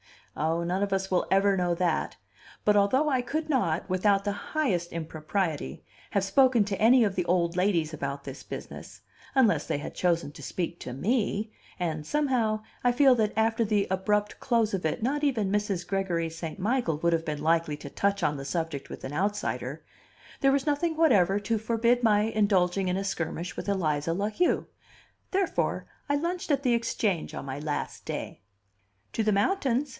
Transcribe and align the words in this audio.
Ah, 0.35 0.63
none 0.63 0.81
of 0.81 0.91
us 0.93 1.11
will 1.11 1.27
ever 1.29 1.55
know 1.57 1.75
that! 1.75 2.15
But, 2.65 2.75
although 2.77 3.09
I 3.09 3.21
could 3.21 3.49
not, 3.49 3.87
without 3.87 4.23
the 4.23 4.31
highest 4.31 4.91
impropriety, 4.93 5.83
have 6.11 6.23
spoken 6.23 6.63
to 6.65 6.81
any 6.81 7.03
of 7.03 7.15
the 7.15 7.25
old 7.25 7.55
ladies 7.57 7.93
about 7.93 8.23
this 8.23 8.41
business, 8.41 9.01
unless 9.35 9.67
they 9.67 9.77
had 9.77 9.93
chosen 9.93 10.31
to 10.31 10.41
speak 10.41 10.79
to 10.79 10.93
me 10.93 11.51
and 11.77 12.07
somehow 12.07 12.63
I 12.83 12.93
feel 12.93 13.13
that 13.15 13.33
after 13.37 13.63
the 13.65 13.85
abrupt 13.91 14.39
close 14.39 14.73
of 14.73 14.85
it 14.85 15.03
not 15.03 15.23
even 15.23 15.51
Mrs. 15.51 15.85
Gregory 15.85 16.29
St. 16.29 16.57
Michael 16.57 16.97
would 16.99 17.13
have 17.13 17.25
been 17.25 17.43
likely 17.43 17.77
to 17.77 17.89
touch 17.89 18.23
on 18.23 18.37
the 18.37 18.45
subject 18.45 18.89
with 18.89 19.03
an 19.03 19.13
outsider 19.13 19.83
there 20.39 20.53
was 20.53 20.65
nothing 20.65 20.95
whatever 20.95 21.39
to 21.41 21.57
forbid 21.59 22.01
my 22.03 22.21
indulging 22.21 22.87
in 22.87 22.97
a 22.97 23.03
skirmish 23.03 23.55
with 23.55 23.69
Eliza 23.69 24.13
La 24.13 24.29
Heu; 24.29 24.65
therefore 25.31 25.85
I 26.09 26.15
lunched 26.15 26.49
at 26.49 26.63
the 26.63 26.73
Exchange 26.73 27.35
on 27.35 27.45
my 27.45 27.59
last 27.59 28.05
day. 28.05 28.39
"To 29.13 29.23
the 29.23 29.33
mountains?" 29.33 29.89